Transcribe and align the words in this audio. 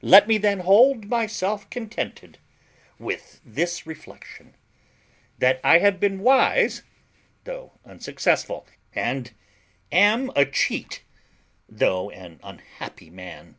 Let 0.00 0.26
me 0.26 0.38
then 0.38 0.60
hold 0.60 1.08
myself 1.10 1.68
contented 1.68 2.38
with 2.98 3.38
this 3.44 3.86
reflection, 3.86 4.54
that 5.40 5.60
I 5.62 5.78
have 5.80 6.00
been 6.00 6.20
wise 6.20 6.84
though 7.44 7.72
unsuccessful, 7.84 8.66
and 8.94 9.30
am 9.92 10.30
a 10.34 10.46
CHEAT 10.46 11.02
though 11.68 12.08
an 12.08 12.40
unhappy 12.42 13.10
man." 13.10 13.56